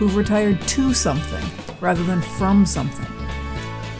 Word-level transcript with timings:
who've 0.00 0.16
retired 0.16 0.58
to 0.62 0.94
something 0.94 1.44
rather 1.78 2.02
than 2.04 2.22
from 2.22 2.64
something. 2.64 3.06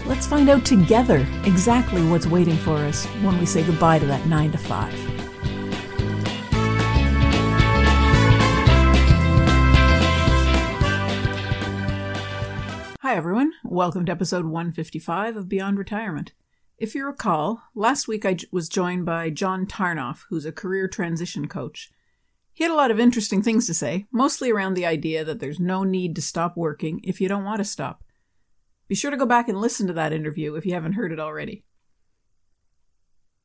Let's 0.07 0.27
find 0.27 0.49
out 0.49 0.65
together 0.65 1.27
exactly 1.45 2.03
what's 2.09 2.27
waiting 2.27 2.57
for 2.57 2.77
us 2.77 3.05
when 3.23 3.39
we 3.39 3.45
say 3.45 3.63
goodbye 3.63 3.99
to 3.99 4.07
that 4.07 4.27
9 4.27 4.53
to 4.53 4.57
5. 4.57 4.95
Hi, 13.01 13.15
everyone. 13.15 13.53
Welcome 13.63 14.07
to 14.07 14.13
episode 14.13 14.47
155 14.47 15.37
of 15.37 15.51
Beyond 15.51 15.77
Retirement. 15.77 16.33
If 16.79 16.95
you 16.95 17.05
recall, 17.05 17.65
last 17.75 18.09
week 18.09 18.25
I 18.25 18.39
was 18.51 18.71
joined 18.71 19.05
by 19.05 19.29
John 19.29 19.67
Tarnoff, 19.67 20.25
who's 20.31 20.47
a 20.47 20.53
career 20.53 20.89
transition 20.89 21.47
coach. 21.47 21.91
He 22.61 22.65
had 22.65 22.73
a 22.73 22.77
lot 22.77 22.91
of 22.91 23.01
interesting 23.01 23.43
things 23.43 23.67
to 23.69 23.73
say, 23.73 24.07
mostly 24.13 24.51
around 24.51 24.75
the 24.75 24.85
idea 24.85 25.25
that 25.25 25.41
there's 25.41 25.59
no 25.59 25.83
need 25.83 26.15
to 26.17 26.21
stop 26.21 26.59
working 26.59 27.01
if 27.03 27.19
you 27.19 27.27
don't 27.27 27.47
want 27.47 27.57
to 27.61 27.65
stop. 27.65 28.05
Be 28.87 28.95
sure 28.95 29.11
to 29.11 29.17
go 29.17 29.25
back 29.25 29.49
and 29.49 29.59
listen 29.59 29.87
to 29.87 29.95
that 29.95 30.13
interview 30.13 30.55
if 30.55 30.67
you 30.67 30.75
haven't 30.75 30.93
heard 30.93 31.11
it 31.11 31.19
already. 31.19 31.65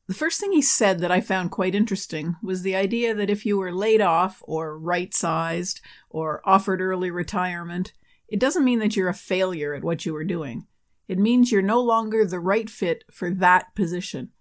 The 0.10 0.14
first 0.14 0.42
thing 0.42 0.52
he 0.52 0.62
said 0.62 1.00
that 1.00 1.12
I 1.12 1.22
found 1.22 1.52
quite 1.52 1.74
interesting 1.74 2.36
was 2.44 2.62
the 2.62 2.76
idea 2.76 3.16
that 3.16 3.30
if 3.30 3.46
you 3.46 3.58
were 3.58 3.72
laid 3.72 4.02
off 4.02 4.44
or 4.44 4.78
right 4.78 5.14
sized 5.14 5.80
or 6.10 6.42
offered 6.44 6.82
early 6.82 7.10
retirement, 7.10 7.94
it 8.28 8.42
doesn't 8.42 8.66
mean 8.66 8.80
that 8.80 8.98
you're 8.98 9.08
a 9.08 9.14
failure 9.14 9.74
at 9.74 9.84
what 9.86 10.06
you 10.06 10.12
were 10.12 10.26
doing. 10.26 10.68
It 11.08 11.20
means 11.20 11.54
you're 11.54 11.62
no 11.62 11.80
longer 11.80 12.26
the 12.26 12.42
right 12.42 12.70
fit 12.70 13.06
for 13.10 13.32
that 13.32 13.76
position. 13.76 14.32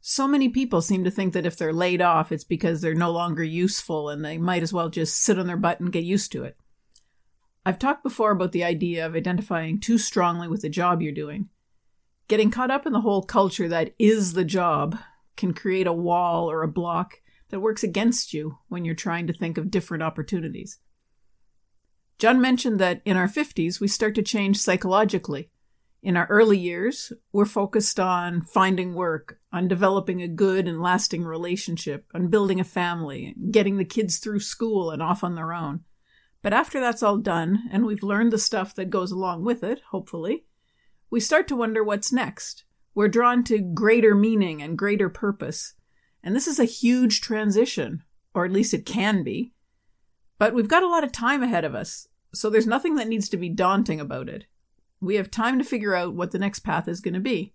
So 0.00 0.26
many 0.26 0.48
people 0.48 0.80
seem 0.80 1.04
to 1.04 1.10
think 1.10 1.34
that 1.34 1.44
if 1.44 1.56
they're 1.56 1.74
laid 1.74 2.00
off, 2.00 2.32
it's 2.32 2.44
because 2.44 2.80
they're 2.80 2.94
no 2.94 3.10
longer 3.10 3.44
useful 3.44 4.08
and 4.08 4.24
they 4.24 4.38
might 4.38 4.62
as 4.62 4.72
well 4.72 4.88
just 4.88 5.22
sit 5.22 5.38
on 5.38 5.46
their 5.46 5.58
butt 5.58 5.80
and 5.80 5.92
get 5.92 6.04
used 6.04 6.32
to 6.32 6.44
it. 6.44 6.56
I've 7.66 7.78
talked 7.78 8.02
before 8.02 8.30
about 8.30 8.52
the 8.52 8.64
idea 8.64 9.04
of 9.04 9.14
identifying 9.14 9.78
too 9.78 9.98
strongly 9.98 10.48
with 10.48 10.62
the 10.62 10.70
job 10.70 11.02
you're 11.02 11.12
doing. 11.12 11.50
Getting 12.28 12.50
caught 12.50 12.70
up 12.70 12.86
in 12.86 12.94
the 12.94 13.02
whole 13.02 13.22
culture 13.22 13.68
that 13.68 13.94
is 13.98 14.32
the 14.32 14.44
job 14.44 14.98
can 15.36 15.52
create 15.52 15.86
a 15.86 15.92
wall 15.92 16.50
or 16.50 16.62
a 16.62 16.68
block 16.68 17.20
that 17.50 17.60
works 17.60 17.82
against 17.82 18.32
you 18.32 18.58
when 18.68 18.84
you're 18.84 18.94
trying 18.94 19.26
to 19.26 19.32
think 19.34 19.58
of 19.58 19.70
different 19.70 20.02
opportunities. 20.02 20.78
John 22.18 22.40
mentioned 22.40 22.78
that 22.78 23.02
in 23.04 23.16
our 23.16 23.28
50s, 23.28 23.80
we 23.80 23.88
start 23.88 24.14
to 24.14 24.22
change 24.22 24.58
psychologically 24.58 25.50
in 26.02 26.16
our 26.16 26.26
early 26.26 26.58
years, 26.58 27.12
we're 27.32 27.44
focused 27.44 28.00
on 28.00 28.40
finding 28.40 28.94
work, 28.94 29.38
on 29.52 29.68
developing 29.68 30.22
a 30.22 30.28
good 30.28 30.68
and 30.68 30.80
lasting 30.80 31.24
relationship, 31.24 32.06
on 32.14 32.28
building 32.28 32.60
a 32.60 32.64
family, 32.64 33.34
getting 33.50 33.76
the 33.76 33.84
kids 33.84 34.18
through 34.18 34.40
school 34.40 34.90
and 34.90 35.02
off 35.02 35.24
on 35.24 35.34
their 35.34 35.52
own. 35.52 35.80
But 36.42 36.52
after 36.52 36.80
that's 36.80 37.02
all 37.02 37.18
done, 37.18 37.64
and 37.70 37.84
we've 37.84 38.02
learned 38.02 38.32
the 38.32 38.38
stuff 38.38 38.74
that 38.76 38.90
goes 38.90 39.10
along 39.12 39.44
with 39.44 39.62
it, 39.62 39.80
hopefully, 39.90 40.44
we 41.10 41.20
start 41.20 41.48
to 41.48 41.56
wonder 41.56 41.82
what's 41.82 42.12
next. 42.12 42.64
We're 42.94 43.08
drawn 43.08 43.44
to 43.44 43.58
greater 43.58 44.14
meaning 44.14 44.62
and 44.62 44.78
greater 44.78 45.08
purpose. 45.08 45.74
And 46.22 46.34
this 46.34 46.46
is 46.46 46.58
a 46.58 46.64
huge 46.64 47.20
transition, 47.20 48.02
or 48.34 48.44
at 48.44 48.52
least 48.52 48.72
it 48.72 48.86
can 48.86 49.22
be. 49.22 49.52
But 50.38 50.54
we've 50.54 50.68
got 50.68 50.82
a 50.82 50.88
lot 50.88 51.04
of 51.04 51.12
time 51.12 51.42
ahead 51.42 51.64
of 51.64 51.74
us, 51.74 52.08
so 52.32 52.48
there's 52.48 52.66
nothing 52.66 52.94
that 52.94 53.08
needs 53.08 53.28
to 53.30 53.36
be 53.36 53.48
daunting 53.48 54.00
about 54.00 54.28
it. 54.28 54.46
We 55.00 55.16
have 55.16 55.30
time 55.30 55.58
to 55.58 55.64
figure 55.64 55.94
out 55.94 56.14
what 56.14 56.30
the 56.30 56.38
next 56.38 56.60
path 56.60 56.88
is 56.88 57.00
going 57.00 57.14
to 57.14 57.20
be. 57.20 57.54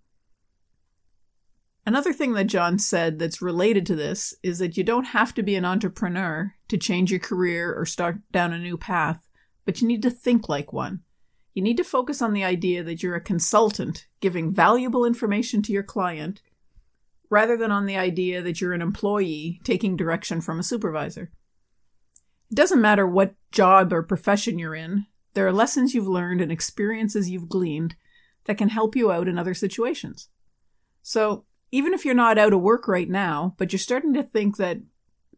Another 1.86 2.14
thing 2.14 2.34
that 2.34 2.46
John 2.48 2.80
said 2.80 3.20
that's 3.20 3.42
related 3.42 3.86
to 3.86 3.96
this 3.96 4.34
is 4.42 4.58
that 4.58 4.76
you 4.76 4.84
don't 4.84 5.06
have 5.06 5.34
to 5.36 5.44
be 5.44 5.56
an 5.56 5.66
entrepreneur 5.66 6.56
to 6.68 6.78
change 6.78 7.12
your 7.12 7.20
career 7.20 7.74
or 7.74 7.86
start 7.86 8.18
down 8.32 8.54
a 8.54 8.60
new 8.60 8.76
path, 8.76 9.28
but 9.66 9.82
you 9.82 9.88
need 9.88 10.02
to 10.02 10.10
think 10.10 10.50
like 10.50 10.74
one. 10.74 11.02
You 11.54 11.62
need 11.62 11.78
to 11.78 11.84
focus 11.84 12.22
on 12.22 12.34
the 12.34 12.44
idea 12.44 12.84
that 12.84 13.04
you're 13.04 13.16
a 13.16 13.22
consultant 13.22 14.08
giving 14.20 14.52
valuable 14.52 15.06
information 15.06 15.62
to 15.64 15.72
your 15.72 15.84
client 15.84 16.42
rather 17.30 17.56
than 17.56 17.72
on 17.72 17.86
the 17.86 17.98
idea 17.98 18.42
that 18.42 18.60
you're 18.60 18.74
an 18.74 18.82
employee 18.82 19.62
taking 19.64 19.96
direction 19.96 20.42
from 20.42 20.60
a 20.60 20.64
supervisor. 20.64 21.32
It 22.52 22.56
doesn't 22.56 22.82
matter 22.82 23.08
what 23.08 23.36
job 23.52 23.94
or 23.94 24.04
profession 24.04 24.60
you're 24.60 24.76
in, 24.76 25.06
there 25.36 25.46
are 25.46 25.54
lessons 25.54 25.94
you've 25.94 26.08
learned 26.08 26.42
and 26.42 26.52
experiences 26.52 27.30
you've 27.30 27.50
gleaned 27.50 27.96
that 28.46 28.58
can 28.58 28.70
help 28.70 28.96
you 28.96 29.12
out 29.12 29.28
in 29.28 29.38
other 29.38 29.54
situations. 29.54 30.30
So, 31.04 31.46
even 31.72 31.94
if 31.94 32.06
you're 32.06 32.14
not 32.14 32.38
out 32.38 32.54
of 32.54 32.62
work 32.62 32.88
right 32.88 33.10
now, 33.10 33.56
but 33.58 33.72
you're 33.72 33.80
starting 33.80 34.14
to 34.14 34.24
think 34.24 34.58
that 34.58 34.80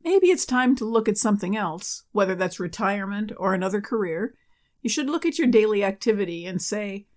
maybe 0.03 0.27
it's 0.27 0.45
time 0.45 0.75
to 0.75 0.85
look 0.85 1.07
at 1.07 1.17
something 1.17 1.55
else, 1.55 2.03
whether 2.11 2.35
that's 2.35 2.59
retirement 2.59 3.31
or 3.37 3.53
another 3.53 3.81
career, 3.81 4.35
you 4.81 4.89
should 4.89 5.09
look 5.09 5.25
at 5.25 5.37
your 5.37 5.47
daily 5.47 5.83
activity 5.83 6.45
and 6.45 6.61
say, 6.61 7.07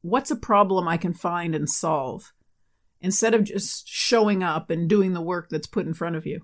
what's 0.00 0.30
a 0.30 0.36
problem 0.36 0.88
I 0.88 0.96
can 0.96 1.12
find 1.12 1.54
and 1.54 1.68
solve? 1.68 2.32
Instead 3.00 3.34
of 3.34 3.44
just 3.44 3.88
showing 3.88 4.42
up 4.42 4.70
and 4.70 4.88
doing 4.88 5.12
the 5.12 5.20
work 5.20 5.48
that's 5.50 5.66
put 5.66 5.86
in 5.86 5.94
front 5.94 6.16
of 6.16 6.26
you. 6.26 6.42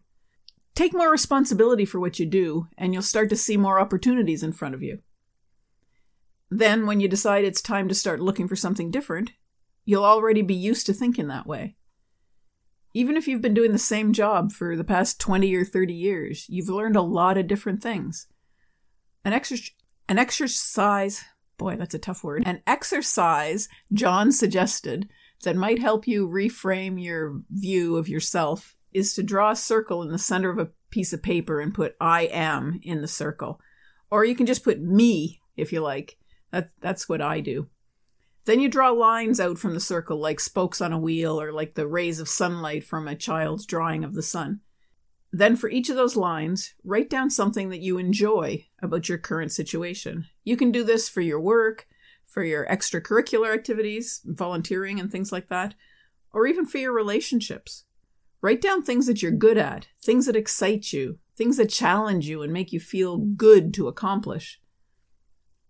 Take 0.74 0.92
more 0.92 1.10
responsibility 1.10 1.84
for 1.84 1.98
what 1.98 2.18
you 2.18 2.26
do, 2.26 2.68
and 2.76 2.92
you'll 2.92 3.02
start 3.02 3.30
to 3.30 3.36
see 3.36 3.56
more 3.56 3.80
opportunities 3.80 4.42
in 4.42 4.52
front 4.52 4.74
of 4.74 4.82
you. 4.82 4.98
Then, 6.50 6.86
when 6.86 7.00
you 7.00 7.08
decide 7.08 7.44
it's 7.44 7.60
time 7.60 7.88
to 7.88 7.94
start 7.94 8.20
looking 8.20 8.46
for 8.46 8.56
something 8.56 8.90
different, 8.90 9.32
you'll 9.84 10.04
already 10.04 10.42
be 10.42 10.54
used 10.54 10.86
to 10.86 10.92
thinking 10.92 11.28
that 11.28 11.46
way. 11.46 11.76
Even 12.98 13.16
if 13.16 13.28
you've 13.28 13.40
been 13.40 13.54
doing 13.54 13.70
the 13.70 13.78
same 13.78 14.12
job 14.12 14.50
for 14.50 14.74
the 14.74 14.82
past 14.82 15.20
20 15.20 15.54
or 15.54 15.64
30 15.64 15.94
years, 15.94 16.46
you've 16.48 16.68
learned 16.68 16.96
a 16.96 17.00
lot 17.00 17.38
of 17.38 17.46
different 17.46 17.80
things. 17.80 18.26
An, 19.24 19.32
exer- 19.32 19.70
an 20.08 20.18
exercise, 20.18 21.24
boy, 21.58 21.76
that's 21.76 21.94
a 21.94 22.00
tough 22.00 22.24
word, 22.24 22.42
an 22.44 22.60
exercise 22.66 23.68
John 23.92 24.32
suggested 24.32 25.08
that 25.44 25.54
might 25.54 25.78
help 25.78 26.08
you 26.08 26.28
reframe 26.28 27.00
your 27.00 27.40
view 27.48 27.96
of 27.96 28.08
yourself 28.08 28.76
is 28.92 29.14
to 29.14 29.22
draw 29.22 29.52
a 29.52 29.56
circle 29.56 30.02
in 30.02 30.10
the 30.10 30.18
center 30.18 30.50
of 30.50 30.58
a 30.58 30.70
piece 30.90 31.12
of 31.12 31.22
paper 31.22 31.60
and 31.60 31.72
put 31.72 31.94
I 32.00 32.22
am 32.22 32.80
in 32.82 33.00
the 33.00 33.06
circle. 33.06 33.60
Or 34.10 34.24
you 34.24 34.34
can 34.34 34.46
just 34.46 34.64
put 34.64 34.80
me 34.80 35.40
if 35.56 35.72
you 35.72 35.82
like. 35.82 36.18
That, 36.50 36.70
that's 36.80 37.08
what 37.08 37.22
I 37.22 37.38
do. 37.38 37.68
Then 38.48 38.60
you 38.60 38.70
draw 38.70 38.88
lines 38.92 39.40
out 39.40 39.58
from 39.58 39.74
the 39.74 39.78
circle 39.78 40.18
like 40.18 40.40
spokes 40.40 40.80
on 40.80 40.90
a 40.90 40.98
wheel 40.98 41.38
or 41.38 41.52
like 41.52 41.74
the 41.74 41.86
rays 41.86 42.18
of 42.18 42.30
sunlight 42.30 42.82
from 42.82 43.06
a 43.06 43.14
child's 43.14 43.66
drawing 43.66 44.04
of 44.04 44.14
the 44.14 44.22
sun. 44.22 44.60
Then, 45.30 45.54
for 45.54 45.68
each 45.68 45.90
of 45.90 45.96
those 45.96 46.16
lines, 46.16 46.72
write 46.82 47.10
down 47.10 47.28
something 47.28 47.68
that 47.68 47.82
you 47.82 47.98
enjoy 47.98 48.64
about 48.80 49.06
your 49.06 49.18
current 49.18 49.52
situation. 49.52 50.28
You 50.44 50.56
can 50.56 50.72
do 50.72 50.82
this 50.82 51.10
for 51.10 51.20
your 51.20 51.38
work, 51.38 51.88
for 52.24 52.42
your 52.42 52.64
extracurricular 52.68 53.52
activities, 53.52 54.22
volunteering, 54.24 54.98
and 54.98 55.12
things 55.12 55.30
like 55.30 55.50
that, 55.50 55.74
or 56.32 56.46
even 56.46 56.64
for 56.64 56.78
your 56.78 56.94
relationships. 56.94 57.84
Write 58.40 58.62
down 58.62 58.82
things 58.82 59.06
that 59.08 59.20
you're 59.20 59.30
good 59.30 59.58
at, 59.58 59.88
things 60.00 60.24
that 60.24 60.36
excite 60.36 60.90
you, 60.94 61.18
things 61.36 61.58
that 61.58 61.68
challenge 61.68 62.26
you 62.26 62.40
and 62.40 62.50
make 62.50 62.72
you 62.72 62.80
feel 62.80 63.18
good 63.18 63.74
to 63.74 63.88
accomplish. 63.88 64.58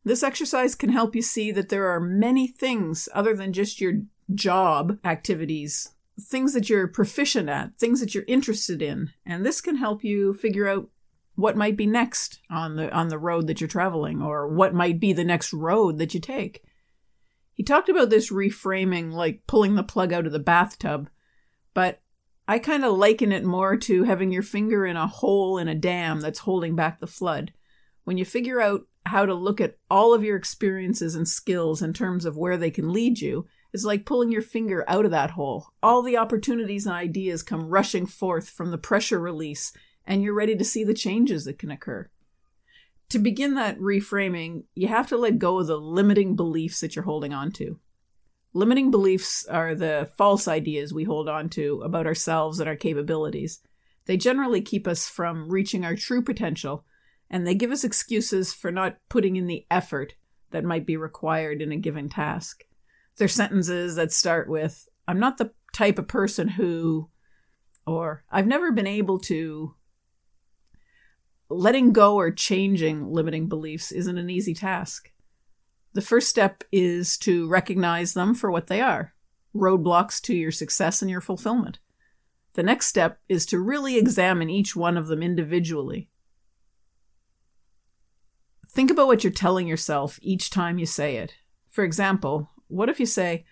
This 0.08 0.22
exercise 0.22 0.74
can 0.74 0.88
help 0.88 1.14
you 1.14 1.20
see 1.20 1.52
that 1.52 1.68
there 1.68 1.88
are 1.88 2.00
many 2.00 2.46
things 2.46 3.10
other 3.12 3.34
than 3.34 3.52
just 3.52 3.78
your 3.78 4.04
job 4.34 4.98
activities, 5.04 5.90
things 6.18 6.54
that 6.54 6.70
you're 6.70 6.88
proficient 6.88 7.50
at, 7.50 7.76
things 7.76 8.00
that 8.00 8.14
you're 8.14 8.24
interested 8.26 8.80
in, 8.80 9.10
and 9.26 9.44
this 9.44 9.60
can 9.60 9.76
help 9.76 10.02
you 10.02 10.32
figure 10.32 10.66
out 10.66 10.88
what 11.34 11.58
might 11.58 11.76
be 11.76 11.86
next 11.86 12.40
on 12.48 12.76
the 12.76 12.90
on 12.90 13.08
the 13.08 13.18
road 13.18 13.48
that 13.48 13.60
you're 13.60 13.68
traveling 13.68 14.22
or 14.22 14.48
what 14.48 14.72
might 14.72 14.98
be 14.98 15.12
the 15.12 15.24
next 15.24 15.52
road 15.52 15.98
that 15.98 16.14
you 16.14 16.20
take. 16.20 16.62
He 17.52 17.62
talked 17.62 17.90
about 17.90 18.08
this 18.08 18.32
reframing 18.32 19.12
like 19.12 19.46
pulling 19.46 19.74
the 19.74 19.82
plug 19.82 20.14
out 20.14 20.24
of 20.24 20.32
the 20.32 20.38
bathtub, 20.38 21.10
but 21.74 22.00
I 22.48 22.58
kind 22.58 22.82
of 22.82 22.96
liken 22.96 23.30
it 23.30 23.44
more 23.44 23.76
to 23.76 24.04
having 24.04 24.32
your 24.32 24.42
finger 24.42 24.86
in 24.86 24.96
a 24.96 25.06
hole 25.06 25.58
in 25.58 25.68
a 25.68 25.74
dam 25.74 26.22
that's 26.22 26.38
holding 26.38 26.74
back 26.74 26.98
the 26.98 27.06
flood. 27.06 27.52
When 28.04 28.16
you 28.16 28.24
figure 28.24 28.58
out 28.58 28.87
how 29.06 29.24
to 29.26 29.34
look 29.34 29.60
at 29.60 29.78
all 29.90 30.12
of 30.12 30.22
your 30.22 30.36
experiences 30.36 31.14
and 31.14 31.26
skills 31.26 31.82
in 31.82 31.92
terms 31.92 32.24
of 32.24 32.36
where 32.36 32.56
they 32.56 32.70
can 32.70 32.92
lead 32.92 33.20
you 33.20 33.46
is 33.72 33.84
like 33.84 34.06
pulling 34.06 34.30
your 34.30 34.42
finger 34.42 34.84
out 34.88 35.04
of 35.04 35.10
that 35.10 35.32
hole. 35.32 35.68
All 35.82 36.02
the 36.02 36.16
opportunities 36.16 36.86
and 36.86 36.94
ideas 36.94 37.42
come 37.42 37.68
rushing 37.68 38.06
forth 38.06 38.48
from 38.48 38.70
the 38.70 38.78
pressure 38.78 39.18
release, 39.18 39.72
and 40.06 40.22
you're 40.22 40.34
ready 40.34 40.56
to 40.56 40.64
see 40.64 40.84
the 40.84 40.94
changes 40.94 41.44
that 41.44 41.58
can 41.58 41.70
occur. 41.70 42.08
to 43.10 43.18
begin 43.18 43.54
that 43.54 43.78
reframing, 43.78 44.64
you 44.74 44.88
have 44.88 45.08
to 45.08 45.16
let 45.16 45.38
go 45.38 45.58
of 45.58 45.66
the 45.66 45.78
limiting 45.78 46.36
beliefs 46.36 46.80
that 46.80 46.94
you're 46.94 47.04
holding 47.04 47.32
on 47.32 47.50
to. 47.52 47.78
Limiting 48.52 48.90
beliefs 48.90 49.46
are 49.46 49.74
the 49.74 50.10
false 50.16 50.48
ideas 50.48 50.92
we 50.92 51.04
hold 51.04 51.28
on 51.28 51.48
to 51.50 51.80
about 51.82 52.06
ourselves 52.06 52.60
and 52.60 52.68
our 52.68 52.76
capabilities. 52.76 53.60
They 54.06 54.16
generally 54.16 54.60
keep 54.60 54.86
us 54.86 55.08
from 55.08 55.50
reaching 55.50 55.84
our 55.84 55.94
true 55.94 56.22
potential, 56.22 56.84
and 57.30 57.46
they 57.46 57.54
give 57.54 57.70
us 57.70 57.84
excuses 57.84 58.52
for 58.52 58.70
not 58.70 58.96
putting 59.08 59.36
in 59.36 59.46
the 59.46 59.66
effort 59.70 60.14
that 60.50 60.64
might 60.64 60.86
be 60.86 60.96
required 60.96 61.60
in 61.60 61.72
a 61.72 61.76
given 61.76 62.08
task. 62.08 62.64
They're 63.16 63.28
sentences 63.28 63.96
that 63.96 64.12
start 64.12 64.48
with, 64.48 64.88
I'm 65.06 65.18
not 65.18 65.38
the 65.38 65.52
type 65.72 65.98
of 65.98 66.08
person 66.08 66.48
who, 66.48 67.10
or 67.86 68.24
I've 68.30 68.46
never 68.46 68.72
been 68.72 68.86
able 68.86 69.18
to. 69.20 69.74
Letting 71.50 71.92
go 71.92 72.16
or 72.16 72.30
changing 72.30 73.10
limiting 73.10 73.48
beliefs 73.48 73.90
isn't 73.90 74.18
an 74.18 74.30
easy 74.30 74.54
task. 74.54 75.10
The 75.94 76.02
first 76.02 76.28
step 76.28 76.62
is 76.70 77.16
to 77.18 77.48
recognize 77.48 78.14
them 78.14 78.34
for 78.34 78.50
what 78.50 78.66
they 78.66 78.80
are 78.80 79.14
roadblocks 79.54 80.20
to 80.22 80.36
your 80.36 80.52
success 80.52 81.02
and 81.02 81.10
your 81.10 81.20
fulfillment. 81.20 81.78
The 82.54 82.62
next 82.62 82.86
step 82.86 83.18
is 83.28 83.46
to 83.46 83.58
really 83.58 83.96
examine 83.96 84.50
each 84.50 84.76
one 84.76 84.96
of 84.96 85.06
them 85.06 85.22
individually. 85.22 86.10
Think 88.78 88.92
about 88.92 89.08
what 89.08 89.24
you're 89.24 89.32
telling 89.32 89.66
yourself 89.66 90.20
each 90.22 90.50
time 90.50 90.78
you 90.78 90.86
say 90.86 91.16
it. 91.16 91.34
For 91.68 91.82
example, 91.82 92.52
what 92.68 92.88
if 92.88 93.00
you 93.00 93.06
say, 93.06 93.44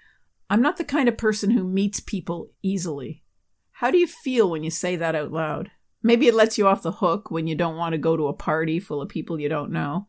I'm 0.48 0.62
not 0.62 0.76
the 0.76 0.84
kind 0.84 1.08
of 1.08 1.18
person 1.18 1.50
who 1.50 1.64
meets 1.64 1.98
people 1.98 2.52
easily? 2.62 3.24
How 3.72 3.90
do 3.90 3.98
you 3.98 4.06
feel 4.06 4.48
when 4.48 4.62
you 4.62 4.70
say 4.70 4.94
that 4.94 5.16
out 5.16 5.32
loud? 5.32 5.72
Maybe 6.00 6.28
it 6.28 6.34
lets 6.34 6.58
you 6.58 6.68
off 6.68 6.84
the 6.84 6.92
hook 6.92 7.28
when 7.28 7.48
you 7.48 7.56
don't 7.56 7.74
want 7.74 7.94
to 7.94 7.98
go 7.98 8.16
to 8.16 8.28
a 8.28 8.32
party 8.32 8.78
full 8.78 9.02
of 9.02 9.08
people 9.08 9.40
you 9.40 9.48
don't 9.48 9.72
know. 9.72 10.06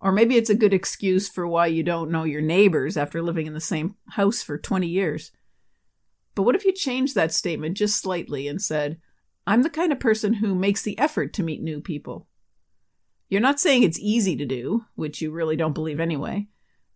Or 0.00 0.10
maybe 0.10 0.38
it's 0.38 0.48
a 0.48 0.54
good 0.54 0.72
excuse 0.72 1.28
for 1.28 1.46
why 1.46 1.66
you 1.66 1.82
don't 1.82 2.10
know 2.10 2.24
your 2.24 2.40
neighbors 2.40 2.96
after 2.96 3.20
living 3.20 3.46
in 3.46 3.52
the 3.52 3.60
same 3.60 3.96
house 4.12 4.42
for 4.42 4.56
20 4.56 4.86
years. 4.86 5.32
But 6.34 6.44
what 6.44 6.54
if 6.54 6.64
you 6.64 6.72
changed 6.72 7.14
that 7.14 7.34
statement 7.34 7.76
just 7.76 8.00
slightly 8.00 8.48
and 8.48 8.62
said, 8.62 9.02
I'm 9.46 9.64
the 9.64 9.68
kind 9.68 9.92
of 9.92 10.00
person 10.00 10.32
who 10.32 10.54
makes 10.54 10.80
the 10.80 10.98
effort 10.98 11.34
to 11.34 11.42
meet 11.42 11.60
new 11.60 11.82
people? 11.82 12.26
You're 13.28 13.40
not 13.40 13.60
saying 13.60 13.82
it's 13.82 13.98
easy 13.98 14.36
to 14.36 14.46
do, 14.46 14.84
which 14.94 15.20
you 15.20 15.30
really 15.30 15.56
don't 15.56 15.74
believe 15.74 16.00
anyway, 16.00 16.48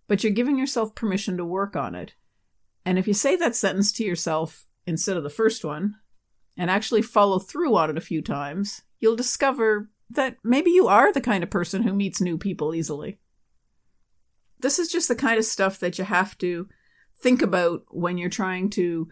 but 0.06 0.22
you're 0.22 0.32
giving 0.32 0.58
yourself 0.58 0.94
permission 0.94 1.36
to 1.36 1.44
work 1.44 1.74
on 1.76 1.94
it. 1.94 2.14
And 2.84 2.98
if 2.98 3.08
you 3.08 3.14
say 3.14 3.36
that 3.36 3.56
sentence 3.56 3.92
to 3.92 4.04
yourself 4.04 4.66
instead 4.86 5.16
of 5.16 5.22
the 5.22 5.30
first 5.30 5.64
one, 5.64 5.96
and 6.56 6.70
actually 6.70 7.02
follow 7.02 7.38
through 7.38 7.74
on 7.74 7.90
it 7.90 7.96
a 7.96 8.02
few 8.02 8.20
times, 8.20 8.82
you'll 8.98 9.16
discover 9.16 9.90
that 10.10 10.36
maybe 10.44 10.70
you 10.70 10.88
are 10.88 11.12
the 11.12 11.20
kind 11.20 11.42
of 11.42 11.50
person 11.50 11.82
who 11.82 11.94
meets 11.94 12.20
new 12.20 12.36
people 12.36 12.74
easily. 12.74 13.18
This 14.58 14.78
is 14.78 14.88
just 14.88 15.08
the 15.08 15.16
kind 15.16 15.38
of 15.38 15.44
stuff 15.44 15.78
that 15.78 15.98
you 15.98 16.04
have 16.04 16.36
to 16.38 16.68
think 17.18 17.40
about 17.40 17.84
when 17.88 18.18
you're 18.18 18.28
trying 18.28 18.68
to 18.70 19.08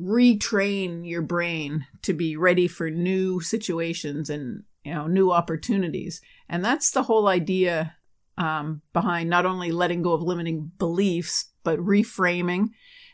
retrain 0.00 1.06
your 1.06 1.20
brain 1.20 1.86
to 2.02 2.14
be 2.14 2.36
ready 2.36 2.66
for 2.66 2.90
new 2.90 3.40
situations 3.40 4.30
and 4.30 4.62
you 4.84 4.94
know 4.94 5.06
new 5.06 5.30
opportunities. 5.30 6.20
And 6.48 6.64
that's 6.64 6.90
the 6.90 7.04
whole 7.04 7.28
idea 7.28 7.96
um, 8.38 8.82
behind 8.92 9.30
not 9.30 9.46
only 9.46 9.72
letting 9.72 10.02
go 10.02 10.12
of 10.12 10.22
limiting 10.22 10.72
beliefs 10.78 11.50
but 11.64 11.78
reframing 11.78 12.70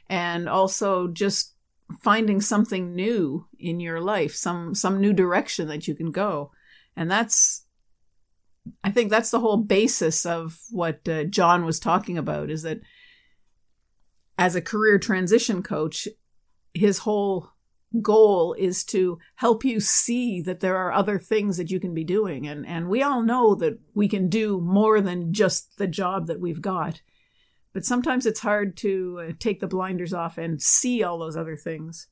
and 0.09 0.49
also 0.49 1.09
just 1.09 1.55
finding 2.03 2.41
something 2.41 2.95
new 2.95 3.47
in 3.59 3.81
your 3.81 4.01
life 4.01 4.35
some 4.35 4.75
some 4.75 5.01
new 5.01 5.13
direction 5.13 5.69
that 5.69 5.89
you 5.89 5.95
can 5.95 6.11
go. 6.11 6.51
And 6.97 7.11
that's 7.11 7.65
i 8.85 8.91
think 8.91 9.11
that's 9.11 9.31
the 9.31 9.41
whole 9.41 9.57
basis 9.57 10.27
of 10.27 10.59
what 10.71 11.09
uh, 11.09 11.25
john 11.25 11.65
was 11.65 11.81
talking 11.81 12.19
about 12.19 12.51
is 12.51 12.63
that 12.63 12.81
as 14.37 14.55
a 14.55 14.63
career 14.63 14.99
transition 14.99 15.63
coach 15.63 16.07
his 16.75 16.99
whole 16.99 17.51
goal 18.03 18.55
is 18.55 18.85
to 18.85 19.19
help 19.37 19.65
you 19.65 19.81
see 19.81 20.43
that 20.43 20.61
there 20.61 20.77
are 20.77 20.93
other 20.93 21.19
things 21.19 21.57
that 21.57 21.71
you 21.71 21.81
can 21.81 21.95
be 21.95 22.05
doing. 22.05 22.47
And 22.47 22.67
and 22.67 22.89
we 22.89 23.03
all 23.03 23.23
know 23.23 23.55
that 23.57 23.79
we 23.95 24.09
can 24.09 24.29
do 24.29 24.61
more 24.61 25.01
than 25.01 25.33
just 25.33 25.79
the 25.79 25.87
job 25.87 26.27
that 26.27 26.41
we've 26.41 26.63
got. 26.63 27.01
But 27.73 27.85
sometimes 27.85 28.27
it's 28.27 28.41
hard 28.41 28.77
to 28.79 29.21
uh, 29.29 29.33
take 29.39 29.61
the 29.61 29.67
blinders 29.67 30.13
off 30.13 30.39
and 30.39 30.61
see 30.61 31.03
all 31.03 31.19
those 31.19 31.37
other 31.37 31.57
things. 31.57 32.09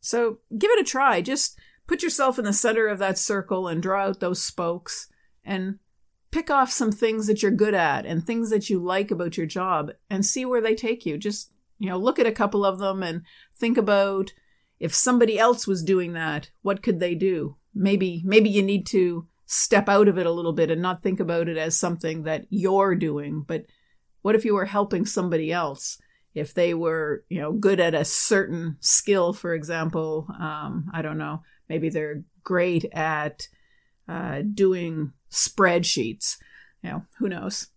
So 0.00 0.38
give 0.56 0.70
it 0.70 0.80
a 0.80 0.84
try. 0.84 1.20
Just 1.20 1.58
put 1.86 2.02
yourself 2.02 2.38
in 2.38 2.44
the 2.44 2.52
center 2.52 2.86
of 2.88 2.98
that 2.98 3.18
circle 3.18 3.68
and 3.68 3.82
draw 3.82 4.06
out 4.06 4.20
those 4.20 4.42
spokes 4.42 5.08
and 5.44 5.78
pick 6.30 6.50
off 6.50 6.70
some 6.70 6.92
things 6.92 7.26
that 7.26 7.42
you're 7.42 7.52
good 7.52 7.74
at 7.74 8.04
and 8.04 8.26
things 8.26 8.50
that 8.50 8.68
you 8.68 8.78
like 8.78 9.10
about 9.10 9.36
your 9.36 9.46
job 9.46 9.90
and 10.10 10.26
see 10.26 10.44
where 10.44 10.60
they 10.60 10.74
take 10.74 11.06
you. 11.06 11.16
Just, 11.16 11.52
you 11.78 11.88
know, 11.88 11.96
look 11.96 12.18
at 12.18 12.26
a 12.26 12.32
couple 12.32 12.64
of 12.64 12.78
them 12.78 13.02
and 13.02 13.22
think 13.56 13.78
about 13.78 14.32
if 14.78 14.94
somebody 14.94 15.38
else 15.38 15.66
was 15.66 15.82
doing 15.82 16.12
that, 16.12 16.50
what 16.62 16.82
could 16.82 17.00
they 17.00 17.14
do? 17.14 17.56
Maybe 17.74 18.22
maybe 18.24 18.50
you 18.50 18.62
need 18.62 18.86
to 18.86 19.26
step 19.46 19.88
out 19.88 20.08
of 20.08 20.18
it 20.18 20.26
a 20.26 20.32
little 20.32 20.52
bit 20.52 20.70
and 20.70 20.82
not 20.82 21.02
think 21.02 21.20
about 21.20 21.48
it 21.48 21.56
as 21.56 21.78
something 21.78 22.24
that 22.24 22.46
you're 22.50 22.94
doing, 22.94 23.44
but 23.46 23.64
what 24.22 24.34
if 24.34 24.44
you 24.44 24.54
were 24.54 24.64
helping 24.64 25.06
somebody 25.06 25.52
else? 25.52 25.98
If 26.34 26.52
they 26.52 26.74
were, 26.74 27.24
you 27.28 27.40
know, 27.40 27.52
good 27.52 27.80
at 27.80 27.94
a 27.94 28.04
certain 28.04 28.76
skill, 28.80 29.32
for 29.32 29.54
example, 29.54 30.26
um, 30.38 30.90
I 30.92 31.00
don't 31.00 31.16
know, 31.16 31.42
Maybe 31.68 31.88
they're 31.88 32.22
great 32.44 32.84
at 32.92 33.48
uh, 34.08 34.42
doing 34.52 35.12
spreadsheets. 35.30 36.36
You 36.82 36.90
know, 36.90 37.06
who 37.18 37.28
knows? 37.28 37.68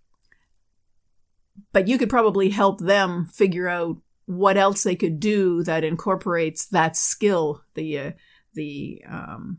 But 1.71 1.87
you 1.87 1.97
could 1.97 2.09
probably 2.09 2.49
help 2.49 2.79
them 2.79 3.25
figure 3.25 3.67
out 3.67 3.97
what 4.29 4.57
else 4.57 4.83
they 4.83 4.95
could 4.95 5.19
do 5.19 5.63
that 5.63 5.83
incorporates 5.83 6.67
that 6.67 6.95
skill, 6.95 7.63
the 7.73 7.97
uh, 7.97 8.11
the 8.53 9.03
um, 9.09 9.57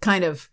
kind 0.00 0.24
of 0.24 0.50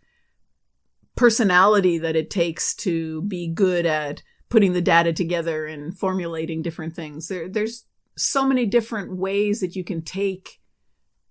personality 1.16 1.98
that 1.98 2.16
it 2.16 2.30
takes 2.30 2.76
to 2.76 3.24
be 3.24 3.48
good 3.48 3.88
at 3.88 4.22
putting 4.50 4.74
the 4.74 4.84
data 4.84 5.12
together 5.12 5.66
and 5.66 5.98
formulating 5.98 6.62
different 6.62 6.96
things. 6.96 7.28
There, 7.28 7.50
there's 7.50 7.86
so 8.16 8.46
many 8.46 8.68
different 8.68 9.18
ways 9.18 9.62
that 9.62 9.76
you 9.76 9.84
can 9.84 10.04
take 10.04 10.62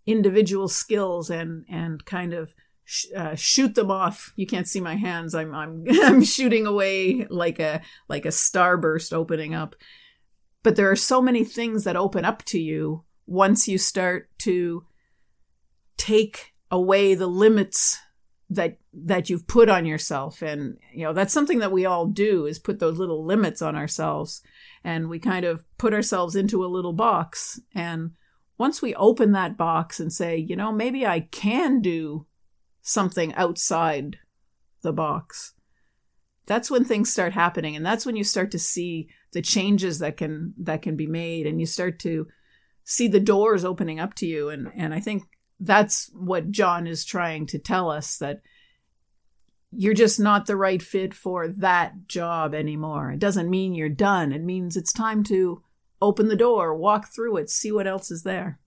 individual 0.06 0.66
skills 0.66 1.30
and 1.30 1.64
and 1.70 2.04
kind 2.04 2.34
of 2.34 2.52
sh- 2.84 3.12
uh, 3.16 3.36
shoot 3.36 3.76
them 3.76 3.92
off. 3.92 4.32
You 4.34 4.48
can't 4.48 4.66
see 4.66 4.80
my 4.80 4.96
hands. 4.96 5.36
I'm 5.36 5.54
I'm 5.54 5.84
I'm 6.02 6.24
shooting 6.24 6.66
away 6.66 7.28
like 7.30 7.60
a 7.60 7.80
like 8.08 8.24
a 8.24 8.30
starburst 8.30 9.12
opening 9.12 9.54
up. 9.54 9.76
But 10.64 10.74
there 10.74 10.90
are 10.90 10.96
so 10.96 11.22
many 11.22 11.44
things 11.44 11.84
that 11.84 11.94
open 11.94 12.24
up 12.24 12.42
to 12.46 12.58
you 12.58 13.04
once 13.26 13.68
you 13.68 13.78
start 13.78 14.30
to 14.38 14.84
take 15.96 16.54
away 16.70 17.14
the 17.14 17.28
limits 17.28 18.00
that 18.50 18.78
that 18.92 19.30
you've 19.30 19.46
put 19.46 19.68
on 19.68 19.86
yourself. 19.86 20.42
And 20.42 20.78
you 20.92 21.04
know 21.04 21.12
that's 21.12 21.34
something 21.34 21.60
that 21.60 21.70
we 21.70 21.84
all 21.84 22.06
do 22.06 22.46
is 22.46 22.58
put 22.58 22.78
those 22.78 22.98
little 22.98 23.24
limits 23.24 23.62
on 23.62 23.76
ourselves. 23.76 24.42
And 24.82 25.08
we 25.08 25.18
kind 25.18 25.44
of 25.44 25.64
put 25.78 25.94
ourselves 25.94 26.34
into 26.34 26.64
a 26.64 26.66
little 26.66 26.92
box. 26.92 27.60
And 27.74 28.12
once 28.56 28.80
we 28.80 28.94
open 28.94 29.32
that 29.32 29.56
box 29.56 30.00
and 30.00 30.12
say, 30.12 30.36
you 30.36 30.56
know, 30.56 30.72
maybe 30.72 31.06
I 31.06 31.20
can 31.20 31.80
do 31.80 32.26
something 32.82 33.34
outside 33.34 34.18
the 34.82 34.92
box, 34.92 35.53
that's 36.46 36.70
when 36.70 36.84
things 36.84 37.10
start 37.12 37.32
happening 37.32 37.76
and 37.76 37.84
that's 37.84 38.04
when 38.04 38.16
you 38.16 38.24
start 38.24 38.50
to 38.50 38.58
see 38.58 39.08
the 39.32 39.42
changes 39.42 39.98
that 39.98 40.16
can 40.16 40.54
that 40.58 40.82
can 40.82 40.96
be 40.96 41.06
made 41.06 41.46
and 41.46 41.60
you 41.60 41.66
start 41.66 41.98
to 42.00 42.26
see 42.84 43.08
the 43.08 43.20
doors 43.20 43.64
opening 43.64 43.98
up 43.98 44.14
to 44.14 44.26
you 44.26 44.48
and 44.48 44.70
and 44.74 44.94
I 44.94 45.00
think 45.00 45.24
that's 45.60 46.10
what 46.14 46.50
John 46.50 46.86
is 46.86 47.04
trying 47.04 47.46
to 47.46 47.58
tell 47.58 47.90
us 47.90 48.18
that 48.18 48.42
you're 49.76 49.94
just 49.94 50.20
not 50.20 50.46
the 50.46 50.56
right 50.56 50.82
fit 50.82 51.14
for 51.14 51.48
that 51.48 52.06
job 52.06 52.54
anymore. 52.54 53.10
It 53.10 53.18
doesn't 53.18 53.50
mean 53.50 53.74
you're 53.74 53.88
done. 53.88 54.32
It 54.32 54.42
means 54.42 54.76
it's 54.76 54.92
time 54.92 55.24
to 55.24 55.62
open 56.00 56.28
the 56.28 56.36
door, 56.36 56.76
walk 56.76 57.08
through 57.14 57.38
it, 57.38 57.50
see 57.50 57.72
what 57.72 57.86
else 57.86 58.10
is 58.10 58.22
there. 58.22 58.60